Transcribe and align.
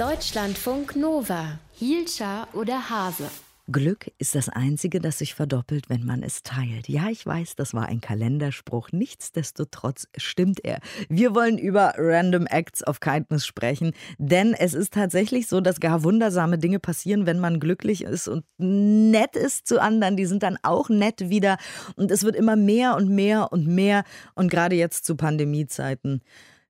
Deutschlandfunk 0.00 0.96
Nova. 0.96 1.58
Hielscher 1.74 2.48
oder 2.54 2.88
Hase? 2.88 3.28
Glück 3.70 4.10
ist 4.16 4.34
das 4.34 4.48
Einzige, 4.48 4.98
das 4.98 5.18
sich 5.18 5.34
verdoppelt, 5.34 5.90
wenn 5.90 6.06
man 6.06 6.22
es 6.22 6.42
teilt. 6.42 6.88
Ja, 6.88 7.10
ich 7.10 7.26
weiß, 7.26 7.54
das 7.54 7.74
war 7.74 7.84
ein 7.84 8.00
Kalenderspruch. 8.00 8.92
Nichtsdestotrotz 8.92 10.08
stimmt 10.16 10.64
er. 10.64 10.78
Wir 11.10 11.34
wollen 11.34 11.58
über 11.58 11.92
Random 11.98 12.46
Acts 12.46 12.82
of 12.86 13.00
Kindness 13.00 13.44
sprechen, 13.44 13.92
denn 14.16 14.54
es 14.54 14.72
ist 14.72 14.94
tatsächlich 14.94 15.48
so, 15.48 15.60
dass 15.60 15.80
gar 15.80 16.02
wundersame 16.02 16.56
Dinge 16.56 16.78
passieren, 16.78 17.26
wenn 17.26 17.38
man 17.38 17.60
glücklich 17.60 18.02
ist 18.02 18.26
und 18.26 18.46
nett 18.56 19.36
ist 19.36 19.66
zu 19.66 19.82
anderen. 19.82 20.16
Die 20.16 20.24
sind 20.24 20.42
dann 20.42 20.56
auch 20.62 20.88
nett 20.88 21.28
wieder 21.28 21.58
und 21.96 22.10
es 22.10 22.24
wird 22.24 22.36
immer 22.36 22.56
mehr 22.56 22.96
und 22.96 23.10
mehr 23.10 23.52
und 23.52 23.66
mehr. 23.66 24.04
Und 24.34 24.50
gerade 24.50 24.76
jetzt 24.76 25.04
zu 25.04 25.14
Pandemiezeiten, 25.14 26.22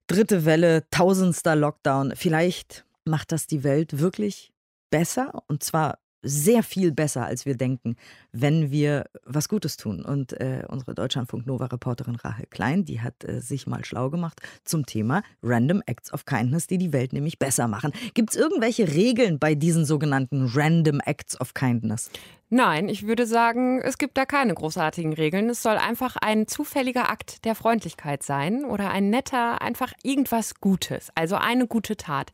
dritte 0.08 0.44
Welle, 0.44 0.82
tausendster 0.90 1.54
Lockdown, 1.54 2.14
vielleicht 2.16 2.84
macht 3.04 3.32
das 3.32 3.46
die 3.46 3.64
Welt 3.64 3.98
wirklich 3.98 4.52
besser 4.90 5.42
und 5.46 5.62
zwar 5.62 5.98
sehr 6.22 6.62
viel 6.62 6.92
besser, 6.92 7.24
als 7.24 7.46
wir 7.46 7.56
denken, 7.56 7.96
wenn 8.32 8.70
wir 8.70 9.06
was 9.24 9.48
Gutes 9.48 9.76
tun. 9.76 10.04
Und 10.04 10.32
äh, 10.34 10.64
unsere 10.68 10.94
Deutschlandfunk 10.94 11.46
Nova-Reporterin 11.46 12.16
Rahel 12.16 12.46
Klein, 12.50 12.84
die 12.84 13.00
hat 13.00 13.24
äh, 13.24 13.40
sich 13.40 13.66
mal 13.66 13.84
schlau 13.84 14.10
gemacht 14.10 14.40
zum 14.64 14.84
Thema 14.84 15.22
Random 15.42 15.82
Acts 15.86 16.12
of 16.12 16.26
Kindness, 16.26 16.66
die 16.66 16.78
die 16.78 16.92
Welt 16.92 17.12
nämlich 17.12 17.38
besser 17.38 17.68
machen. 17.68 17.92
Gibt 18.14 18.30
es 18.30 18.36
irgendwelche 18.36 18.88
Regeln 18.88 19.38
bei 19.38 19.54
diesen 19.54 19.84
sogenannten 19.84 20.46
Random 20.46 21.00
Acts 21.00 21.40
of 21.40 21.54
Kindness? 21.54 22.10
Nein, 22.52 22.88
ich 22.88 23.06
würde 23.06 23.26
sagen, 23.26 23.80
es 23.80 23.96
gibt 23.96 24.18
da 24.18 24.26
keine 24.26 24.54
großartigen 24.54 25.12
Regeln. 25.12 25.48
Es 25.50 25.62
soll 25.62 25.76
einfach 25.76 26.16
ein 26.16 26.48
zufälliger 26.48 27.08
Akt 27.08 27.44
der 27.44 27.54
Freundlichkeit 27.54 28.24
sein 28.24 28.64
oder 28.64 28.90
ein 28.90 29.08
netter, 29.08 29.62
einfach 29.62 29.92
irgendwas 30.02 30.56
Gutes, 30.60 31.12
also 31.14 31.36
eine 31.36 31.68
gute 31.68 31.96
Tat. 31.96 32.32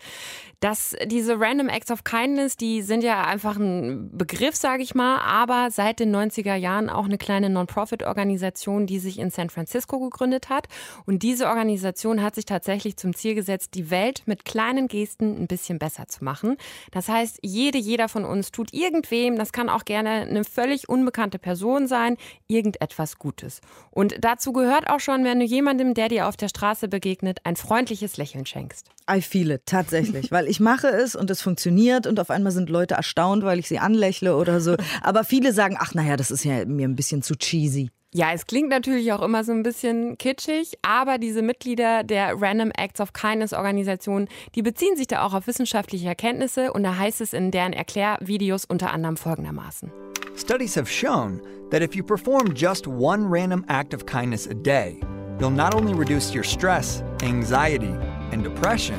Das, 0.61 0.97
diese 1.05 1.39
Random 1.39 1.69
Acts 1.69 1.91
of 1.91 2.05
Kindness, 2.05 2.57
die 2.57 2.81
sind 2.81 3.03
ja 3.03 3.27
einfach 3.27 3.57
ein 3.57 4.09
Begriff, 4.17 4.57
sage 4.57 4.83
ich 4.83 4.95
mal, 4.95 5.19
aber 5.19 5.71
seit 5.71 6.01
den 6.01 6.17
90er 6.17 6.55
Jahren 6.55 6.89
auch 6.89 7.05
eine 7.05 7.19
kleine 7.19 7.51
Non-Profit-Organisation, 7.51 8.87
die 8.87 8.99
sich 8.99 9.19
in 9.19 9.29
San 9.29 9.51
Francisco 9.51 10.01
gegründet 10.01 10.49
hat. 10.49 10.67
Und 11.05 11.25
diese 11.25 11.47
Organisation 11.49 12.23
hat 12.23 12.37
sich 12.37 12.47
tatsächlich 12.47 12.97
zum 12.97 13.15
Ziel 13.15 13.35
gesetzt, 13.35 13.75
die 13.75 13.91
Welt 13.91 14.23
mit 14.25 14.47
kleinen 14.47 14.89
Gesten 14.89 15.37
ein 15.37 15.47
bisschen 15.47 15.79
besser 15.79 16.09
zu 16.09 16.25
machen. 16.25 16.57
Das 16.91 17.11
heißt, 17.11 17.41
jede, 17.43 17.77
jeder 17.77 18.09
von 18.09 18.25
uns 18.25 18.51
tut 18.51 18.73
irgendwem, 18.73 19.37
das 19.37 19.53
kann 19.53 19.69
auch 19.69 19.85
gerne 19.85 20.06
eine, 20.07 20.29
eine 20.29 20.45
völlig 20.45 20.89
unbekannte 20.89 21.39
Person 21.39 21.87
sein, 21.87 22.17
irgendetwas 22.49 23.19
Gutes. 23.19 23.61
Und 23.91 24.17
dazu 24.21 24.53
gehört 24.53 24.89
auch 24.89 25.01
schon, 25.01 25.25
wenn 25.25 25.41
du 25.41 25.45
jemandem, 25.45 25.95
der 25.95 26.09
dir 26.09 26.29
auf 26.29 26.37
der 26.37 26.49
Straße 26.49 26.89
begegnet, 26.89 27.41
ein 27.45 27.57
freundliches 27.57 28.17
Lächeln 28.17 28.47
schenkst. 28.47 28.89
I 29.11 29.21
feel 29.21 29.51
it, 29.51 29.63
tatsächlich. 29.67 30.31
weil 30.31 30.49
ich 30.49 30.61
mache 30.61 30.89
es 30.89 31.15
und 31.15 31.31
es 31.31 31.43
funktioniert 31.43 32.07
und 32.07 32.21
auf 32.21 32.31
einmal 32.31 32.53
sind 32.53 32.71
Leute 32.71 32.95
erstaunt, 32.95 33.45
weil 33.45 33.59
ich 33.59 33.69
sie 33.69 33.79
anlächle 33.79 34.37
oder 34.37 34.61
so. 34.61 34.77
Aber 35.03 35.25
viele 35.25 35.53
sagen, 35.53 35.77
ach 35.79 35.95
naja, 35.95 36.17
das 36.17 36.31
ist 36.31 36.45
ja 36.45 36.65
mir 36.65 36.89
ein 36.89 36.97
bisschen 36.97 37.23
zu 37.23 37.37
cheesy. 37.37 37.91
Ja, 38.17 38.33
es 38.33 38.47
klingt 38.47 38.71
natürlich 38.71 39.13
auch 39.13 39.21
immer 39.21 39.45
so 39.45 39.53
ein 39.53 39.63
bisschen 39.63 40.17
kitschig, 40.17 40.79
aber 40.81 41.19
diese 41.19 41.43
Mitglieder 41.43 42.03
der 42.03 42.41
Random 42.41 42.71
Acts 42.71 42.99
of 42.99 43.13
Kindness 43.13 43.53
Organisation, 43.53 44.27
die 44.55 44.63
beziehen 44.63 44.97
sich 44.97 45.07
da 45.07 45.23
auch 45.23 45.35
auf 45.35 45.47
wissenschaftliche 45.47 46.09
Erkenntnisse 46.09 46.73
und 46.73 46.83
da 46.83 46.97
heißt 46.97 47.21
es 47.21 47.35
in 47.35 47.51
deren 47.51 47.75
Erklärvideos 47.75 48.65
unter 48.65 48.91
anderem 48.95 49.19
folgendermaßen. 49.19 49.93
Studies 50.35 50.79
have 50.79 50.91
shown 50.91 51.43
that 51.71 51.83
if 51.83 51.95
you 51.95 52.03
perform 52.03 52.55
just 52.55 52.87
one 52.87 53.29
random 53.29 53.67
act 53.69 53.93
of 53.93 54.07
kindness 54.07 54.47
a 54.47 54.55
day, 54.55 54.99
you'll 55.39 55.51
not 55.51 55.75
only 55.75 55.93
reduce 55.93 56.35
your 56.35 56.45
stress, 56.45 57.03
anxiety, 57.23 57.95
and 58.33 58.43
depression, 58.43 58.97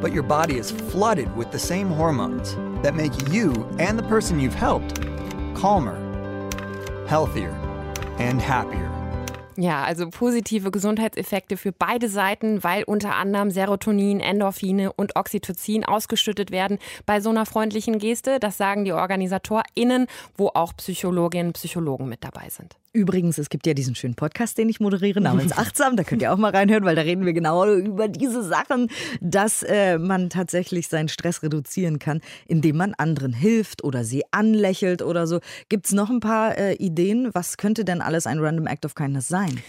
but 0.00 0.14
your 0.14 0.24
body 0.24 0.56
is 0.56 0.70
flooded 0.90 1.28
with 1.36 1.50
the 1.50 1.58
same 1.58 1.90
hormones 1.90 2.56
that 2.82 2.94
make 2.94 3.12
you 3.30 3.52
and 3.78 3.98
the 3.98 4.08
person 4.08 4.40
you've 4.40 4.54
helped 4.54 4.98
calmer, 5.54 5.98
healthier, 7.06 7.54
and 8.20 8.46
happier. 8.46 8.88
Ja, 9.56 9.82
also 9.84 10.08
positive 10.08 10.70
Gesundheitseffekte 10.70 11.56
für 11.56 11.72
beide 11.72 12.08
Seiten, 12.08 12.64
weil 12.64 12.84
unter 12.84 13.16
anderem 13.16 13.50
Serotonin, 13.50 14.20
Endorphine 14.20 14.92
und 14.92 15.16
Oxytocin 15.16 15.84
ausgeschüttet 15.84 16.50
werden 16.50 16.78
bei 17.04 17.20
so 17.20 17.30
einer 17.30 17.44
freundlichen 17.44 17.98
Geste. 17.98 18.38
Das 18.40 18.56
sagen 18.56 18.84
die 18.84 18.92
OrganisatorInnen, 18.92 20.06
wo 20.36 20.48
auch 20.48 20.74
Psychologinnen 20.76 21.48
und 21.48 21.52
Psychologen 21.54 22.08
mit 22.08 22.24
dabei 22.24 22.48
sind. 22.48 22.79
Übrigens, 22.92 23.38
es 23.38 23.50
gibt 23.50 23.68
ja 23.68 23.74
diesen 23.74 23.94
schönen 23.94 24.16
Podcast, 24.16 24.58
den 24.58 24.68
ich 24.68 24.80
moderiere, 24.80 25.20
namens 25.20 25.56
Achtsam. 25.56 25.94
Da 25.94 26.02
könnt 26.02 26.22
ihr 26.22 26.32
auch 26.32 26.36
mal 26.36 26.50
reinhören, 26.50 26.84
weil 26.84 26.96
da 26.96 27.02
reden 27.02 27.24
wir 27.24 27.32
genau 27.32 27.72
über 27.72 28.08
diese 28.08 28.42
Sachen, 28.42 28.88
dass 29.20 29.62
äh, 29.62 29.96
man 29.96 30.28
tatsächlich 30.28 30.88
seinen 30.88 31.08
Stress 31.08 31.44
reduzieren 31.44 32.00
kann, 32.00 32.20
indem 32.48 32.78
man 32.78 32.94
anderen 32.94 33.32
hilft 33.32 33.84
oder 33.84 34.02
sie 34.02 34.24
anlächelt 34.32 35.02
oder 35.02 35.28
so. 35.28 35.38
Gibt 35.68 35.86
es 35.86 35.92
noch 35.92 36.10
ein 36.10 36.18
paar 36.18 36.58
äh, 36.58 36.74
Ideen? 36.74 37.30
Was 37.32 37.58
könnte 37.58 37.84
denn 37.84 38.02
alles 38.02 38.26
ein 38.26 38.40
Random 38.40 38.66
Act 38.66 38.84
of 38.84 38.96
Kindness 38.96 39.28
sein? 39.28 39.62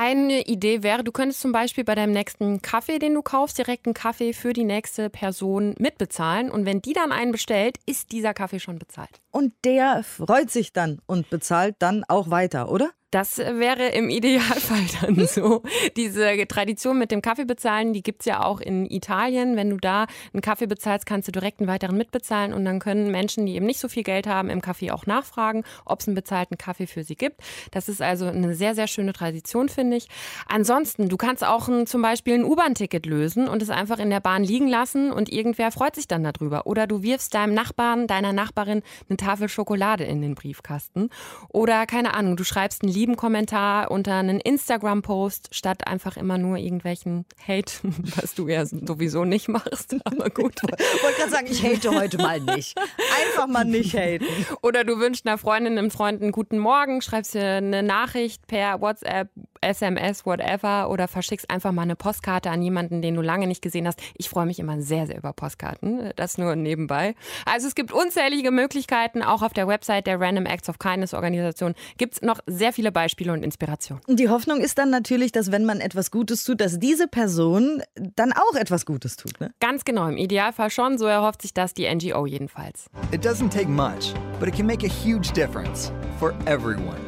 Eine 0.00 0.42
Idee 0.42 0.84
wäre, 0.84 1.02
du 1.02 1.10
könntest 1.10 1.40
zum 1.40 1.50
Beispiel 1.50 1.82
bei 1.82 1.96
deinem 1.96 2.12
nächsten 2.12 2.62
Kaffee, 2.62 3.00
den 3.00 3.14
du 3.14 3.22
kaufst, 3.22 3.58
direkt 3.58 3.84
einen 3.84 3.94
Kaffee 3.94 4.32
für 4.32 4.52
die 4.52 4.62
nächste 4.62 5.10
Person 5.10 5.74
mitbezahlen. 5.76 6.52
Und 6.52 6.66
wenn 6.66 6.80
die 6.80 6.92
dann 6.92 7.10
einen 7.10 7.32
bestellt, 7.32 7.78
ist 7.84 8.12
dieser 8.12 8.32
Kaffee 8.32 8.60
schon 8.60 8.78
bezahlt. 8.78 9.10
Und 9.32 9.54
der 9.64 10.04
freut 10.04 10.52
sich 10.52 10.72
dann 10.72 11.00
und 11.06 11.30
bezahlt 11.30 11.74
dann 11.80 12.04
auch 12.06 12.30
weiter, 12.30 12.70
oder? 12.70 12.92
Das 13.10 13.38
wäre 13.38 13.88
im 13.88 14.10
Idealfall 14.10 14.84
dann 15.00 15.26
so. 15.26 15.62
Diese 15.96 16.46
Tradition 16.46 16.98
mit 16.98 17.10
dem 17.10 17.22
Kaffee 17.22 17.46
bezahlen, 17.46 17.94
die 17.94 18.02
gibt 18.02 18.20
es 18.20 18.26
ja 18.26 18.44
auch 18.44 18.60
in 18.60 18.84
Italien. 18.84 19.56
Wenn 19.56 19.70
du 19.70 19.78
da 19.78 20.06
einen 20.34 20.42
Kaffee 20.42 20.66
bezahlst, 20.66 21.06
kannst 21.06 21.26
du 21.26 21.32
direkt 21.32 21.60
einen 21.60 21.68
weiteren 21.68 21.96
mitbezahlen 21.96 22.52
und 22.52 22.66
dann 22.66 22.80
können 22.80 23.10
Menschen, 23.10 23.46
die 23.46 23.54
eben 23.54 23.64
nicht 23.64 23.80
so 23.80 23.88
viel 23.88 24.02
Geld 24.02 24.26
haben, 24.26 24.50
im 24.50 24.60
Kaffee 24.60 24.90
auch 24.90 25.06
nachfragen, 25.06 25.64
ob 25.86 26.00
es 26.00 26.08
einen 26.08 26.16
bezahlten 26.16 26.58
Kaffee 26.58 26.86
für 26.86 27.02
sie 27.02 27.16
gibt. 27.16 27.40
Das 27.70 27.88
ist 27.88 28.02
also 28.02 28.26
eine 28.26 28.54
sehr, 28.54 28.74
sehr 28.74 28.86
schöne 28.88 29.14
Tradition, 29.14 29.70
finde 29.70 29.96
ich. 29.96 30.08
Ansonsten, 30.46 31.08
du 31.08 31.16
kannst 31.16 31.44
auch 31.44 31.68
ein, 31.68 31.86
zum 31.86 32.02
Beispiel 32.02 32.34
ein 32.34 32.44
U-Bahn-Ticket 32.44 33.06
lösen 33.06 33.48
und 33.48 33.62
es 33.62 33.70
einfach 33.70 34.00
in 34.00 34.10
der 34.10 34.20
Bahn 34.20 34.44
liegen 34.44 34.68
lassen 34.68 35.12
und 35.12 35.32
irgendwer 35.32 35.72
freut 35.72 35.94
sich 35.94 36.08
dann 36.08 36.24
darüber. 36.24 36.66
Oder 36.66 36.86
du 36.86 37.02
wirfst 37.02 37.32
deinem 37.32 37.54
Nachbarn, 37.54 38.06
deiner 38.06 38.34
Nachbarin 38.34 38.82
eine 39.08 39.16
Tafel 39.16 39.48
Schokolade 39.48 40.04
in 40.04 40.20
den 40.20 40.34
Briefkasten. 40.34 41.08
Oder 41.48 41.86
keine 41.86 42.12
Ahnung, 42.12 42.36
du 42.36 42.44
schreibst 42.44 42.82
einen 42.82 42.97
lieben 42.98 43.16
Kommentar 43.16 43.92
unter 43.92 44.14
einen 44.14 44.40
Instagram-Post, 44.40 45.50
statt 45.52 45.86
einfach 45.86 46.16
immer 46.16 46.36
nur 46.36 46.56
irgendwelchen 46.56 47.26
Hate, 47.46 47.74
was 48.16 48.34
du 48.34 48.48
ja 48.48 48.66
sowieso 48.66 49.24
nicht 49.24 49.48
machst. 49.48 49.94
Aber 50.04 50.30
gut. 50.30 50.54
Ich 50.64 51.02
wollte 51.02 51.18
gerade 51.18 51.30
sagen, 51.30 51.46
ich 51.48 51.62
hate 51.62 51.94
heute 51.94 52.18
mal 52.18 52.40
nicht. 52.40 52.76
Einfach 52.76 53.46
mal 53.46 53.64
nicht 53.64 53.94
haten. 53.94 54.26
Oder 54.62 54.82
du 54.82 54.98
wünschst 54.98 55.26
einer 55.26 55.38
Freundin, 55.38 55.78
einem 55.78 55.92
Freund 55.92 56.20
einen 56.20 56.32
guten 56.32 56.58
Morgen, 56.58 57.00
schreibst 57.00 57.34
dir 57.34 57.58
eine 57.58 57.84
Nachricht 57.84 58.46
per 58.48 58.80
WhatsApp, 58.80 59.30
SMS, 59.60 60.26
whatever, 60.26 60.90
oder 60.90 61.08
verschickst 61.08 61.50
einfach 61.50 61.72
mal 61.72 61.82
eine 61.82 61.96
Postkarte 61.96 62.50
an 62.50 62.62
jemanden, 62.62 63.02
den 63.02 63.14
du 63.14 63.22
lange 63.22 63.46
nicht 63.46 63.62
gesehen 63.62 63.86
hast. 63.86 64.00
Ich 64.16 64.28
freue 64.28 64.46
mich 64.46 64.58
immer 64.58 64.80
sehr, 64.80 65.06
sehr 65.06 65.18
über 65.18 65.32
Postkarten. 65.32 66.12
Das 66.16 66.38
nur 66.38 66.56
nebenbei. 66.56 67.14
Also 67.44 67.66
es 67.66 67.74
gibt 67.74 67.92
unzählige 67.92 68.50
Möglichkeiten. 68.50 69.22
Auch 69.22 69.42
auf 69.42 69.52
der 69.52 69.68
Website 69.68 70.06
der 70.06 70.20
Random 70.20 70.46
Acts 70.46 70.68
of 70.68 70.78
Kindness 70.78 71.14
Organisation 71.14 71.74
gibt 71.96 72.14
es 72.14 72.22
noch 72.22 72.40
sehr 72.46 72.72
viele 72.72 72.92
Beispiele 72.92 73.32
und 73.32 73.42
Inspirationen. 73.42 74.02
Die 74.08 74.28
Hoffnung 74.28 74.60
ist 74.60 74.78
dann 74.78 74.90
natürlich, 74.90 75.32
dass 75.32 75.52
wenn 75.52 75.64
man 75.64 75.80
etwas 75.80 76.10
Gutes 76.10 76.44
tut, 76.44 76.60
dass 76.60 76.78
diese 76.78 77.08
Person 77.08 77.82
dann 78.16 78.32
auch 78.32 78.54
etwas 78.54 78.86
Gutes 78.86 79.16
tut. 79.16 79.40
Ne? 79.40 79.52
Ganz 79.60 79.84
genau, 79.84 80.08
im 80.08 80.16
Idealfall 80.16 80.70
schon. 80.70 80.98
So 80.98 81.06
erhofft 81.06 81.42
sich 81.42 81.54
das 81.54 81.74
die 81.74 81.92
NGO 81.92 82.26
jedenfalls. 82.26 82.86
It 83.12 83.24
doesn't 83.24 83.50
take 83.50 83.68
much, 83.68 84.14
but 84.38 84.48
it 84.48 84.54
can 84.54 84.66
make 84.66 84.86
a 84.86 84.90
huge 84.90 85.32
difference 85.32 85.92
for 86.18 86.34
everyone. 86.46 87.07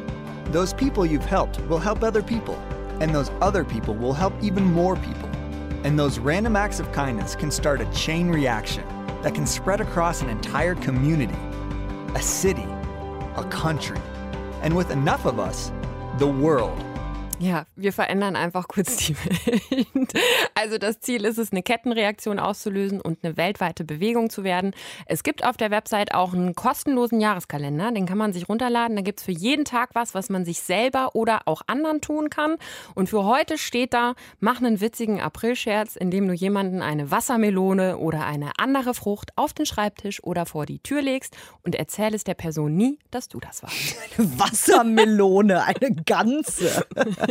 Those 0.51 0.73
people 0.73 1.05
you've 1.05 1.23
helped 1.23 1.61
will 1.67 1.79
help 1.79 2.03
other 2.03 2.21
people, 2.21 2.55
and 2.99 3.15
those 3.15 3.31
other 3.39 3.63
people 3.63 3.95
will 3.95 4.11
help 4.11 4.33
even 4.41 4.65
more 4.65 4.97
people. 4.97 5.29
And 5.85 5.97
those 5.97 6.19
random 6.19 6.57
acts 6.57 6.81
of 6.81 6.91
kindness 6.91 7.35
can 7.35 7.49
start 7.49 7.79
a 7.79 7.85
chain 7.93 8.27
reaction 8.27 8.83
that 9.21 9.33
can 9.33 9.45
spread 9.45 9.79
across 9.79 10.21
an 10.21 10.27
entire 10.27 10.75
community, 10.75 11.39
a 12.15 12.21
city, 12.21 12.67
a 13.37 13.45
country, 13.49 14.01
and 14.61 14.75
with 14.75 14.91
enough 14.91 15.23
of 15.23 15.39
us, 15.39 15.71
the 16.17 16.27
world. 16.27 16.83
Ja, 17.41 17.65
wir 17.75 17.91
verändern 17.91 18.35
einfach 18.35 18.67
kurz 18.67 18.97
die 18.97 19.15
Welt. 19.25 20.13
Also 20.53 20.77
das 20.77 20.99
Ziel 20.99 21.25
ist 21.25 21.39
es, 21.39 21.51
eine 21.51 21.63
Kettenreaktion 21.63 22.37
auszulösen 22.37 23.01
und 23.01 23.23
eine 23.23 23.35
weltweite 23.35 23.83
Bewegung 23.83 24.29
zu 24.29 24.43
werden. 24.43 24.75
Es 25.07 25.23
gibt 25.23 25.43
auf 25.43 25.57
der 25.57 25.71
Website 25.71 26.13
auch 26.13 26.33
einen 26.33 26.53
kostenlosen 26.53 27.19
Jahreskalender, 27.19 27.91
den 27.93 28.05
kann 28.05 28.19
man 28.19 28.31
sich 28.31 28.47
runterladen. 28.47 28.95
Da 28.95 29.01
gibt 29.01 29.19
es 29.19 29.25
für 29.25 29.31
jeden 29.31 29.65
Tag 29.65 29.89
was, 29.93 30.13
was 30.13 30.29
man 30.29 30.45
sich 30.45 30.61
selber 30.61 31.15
oder 31.15 31.41
auch 31.45 31.63
anderen 31.65 31.99
tun 31.99 32.29
kann. 32.29 32.57
Und 32.93 33.09
für 33.09 33.25
heute 33.25 33.57
steht 33.57 33.95
da, 33.95 34.13
mach 34.39 34.61
einen 34.61 34.79
witzigen 34.79 35.19
Aprilscherz, 35.19 35.95
indem 35.95 36.27
du 36.27 36.35
jemanden 36.35 36.83
eine 36.83 37.09
Wassermelone 37.09 37.97
oder 37.97 38.23
eine 38.23 38.51
andere 38.59 38.93
Frucht 38.93 39.31
auf 39.35 39.53
den 39.53 39.65
Schreibtisch 39.65 40.23
oder 40.23 40.45
vor 40.45 40.67
die 40.67 40.77
Tür 40.77 41.01
legst 41.01 41.35
und 41.63 41.73
erzähl 41.73 42.13
es 42.13 42.23
der 42.23 42.35
Person 42.35 42.75
nie, 42.75 42.99
dass 43.09 43.29
du 43.29 43.39
das 43.39 43.63
warst. 43.63 43.97
Eine 44.15 44.29
Wassermelone, 44.39 45.63
eine 45.63 45.95
ganze. 46.05 46.85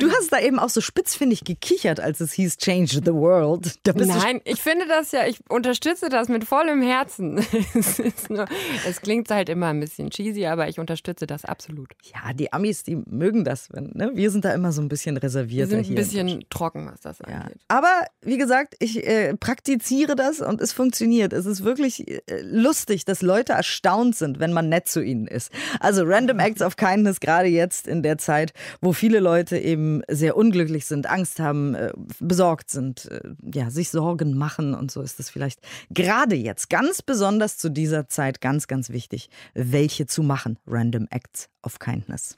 Du 0.00 0.10
hast 0.12 0.32
da 0.32 0.40
eben 0.40 0.58
auch 0.58 0.68
so 0.68 0.80
spitzfindig 0.80 1.44
gekichert, 1.44 1.98
als 1.98 2.20
es 2.20 2.32
hieß 2.32 2.58
Change 2.58 3.00
the 3.04 3.12
World. 3.12 3.78
Nein, 3.94 4.40
ich 4.44 4.60
finde 4.60 4.86
das 4.86 5.10
ja, 5.12 5.26
ich 5.26 5.40
unterstütze 5.48 6.08
das 6.08 6.28
mit 6.28 6.44
vollem 6.44 6.80
Herzen. 6.80 7.38
es, 7.74 8.28
nur, 8.28 8.46
es, 8.86 9.00
klingt 9.00 9.30
halt 9.30 9.48
immer 9.48 9.68
ein 9.68 9.80
bisschen 9.80 10.10
cheesy, 10.10 10.46
aber 10.46 10.68
ich 10.68 10.78
unterstütze 10.78 11.26
das 11.26 11.44
absolut. 11.44 11.88
Ja, 12.14 12.32
die 12.32 12.52
Amis, 12.52 12.84
die 12.84 12.96
mögen 13.06 13.44
das. 13.44 13.68
Wenn, 13.72 13.90
ne? 13.94 14.12
Wir 14.14 14.30
sind 14.30 14.44
da 14.44 14.52
immer 14.52 14.70
so 14.70 14.80
ein 14.80 14.88
bisschen 14.88 15.16
reserviert. 15.16 15.70
Wir 15.70 15.82
sind 15.82 15.90
ein 15.90 15.94
bisschen 15.94 16.44
trocken, 16.50 16.88
was 16.90 17.00
das 17.00 17.20
angeht. 17.20 17.56
Ja. 17.56 17.58
Aber 17.68 18.04
wie 18.22 18.38
gesagt, 18.38 18.76
ich 18.78 19.04
äh, 19.06 19.36
praktiziere 19.36 20.14
das 20.14 20.40
und 20.40 20.60
es 20.60 20.72
funktioniert. 20.72 21.32
Es 21.32 21.46
ist 21.46 21.64
wirklich 21.64 22.08
äh, 22.08 22.20
lustig, 22.42 23.04
dass 23.04 23.22
Leute 23.22 23.54
erstaunt 23.54 24.14
sind, 24.14 24.38
wenn 24.38 24.52
man 24.52 24.68
nett 24.68 24.88
zu 24.88 25.02
ihnen 25.02 25.26
ist. 25.26 25.50
Also 25.80 26.04
Random 26.04 26.38
Acts 26.38 26.62
of 26.62 26.76
Kindness, 26.76 27.18
gerade 27.18 27.48
jetzt 27.48 27.88
in 27.88 28.02
der 28.02 28.18
Zeit, 28.18 28.52
wo 28.80 28.92
viele 28.92 29.18
Leute 29.18 29.47
eben 29.56 30.02
sehr 30.08 30.36
unglücklich 30.36 30.86
sind, 30.86 31.08
Angst 31.08 31.40
haben, 31.40 31.74
äh, 31.74 31.92
besorgt 32.20 32.70
sind, 32.70 33.06
äh, 33.06 33.20
ja, 33.54 33.70
sich 33.70 33.90
Sorgen 33.90 34.36
machen 34.36 34.74
und 34.74 34.90
so 34.90 35.00
ist 35.00 35.20
es 35.20 35.30
vielleicht 35.30 35.60
gerade 35.90 36.34
jetzt 36.34 36.70
ganz 36.70 37.02
besonders 37.02 37.56
zu 37.58 37.70
dieser 37.70 38.08
Zeit 38.08 38.40
ganz, 38.40 38.66
ganz 38.66 38.90
wichtig, 38.90 39.30
welche 39.54 40.06
zu 40.06 40.22
machen. 40.22 40.58
Random 40.66 41.06
Acts 41.10 41.48
of 41.62 41.78
Kindness. 41.78 42.36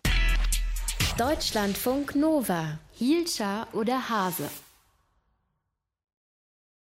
Deutschlandfunk 1.19 2.15
Nova. 2.15 2.79
Hielscher 2.93 3.67
oder 3.73 4.09
Hase? 4.09 4.45